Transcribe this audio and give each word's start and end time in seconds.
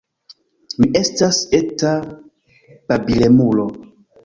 Mi 0.79 0.89
estas 1.01 1.41
eta 1.59 1.93
babilemulo. 2.91 3.71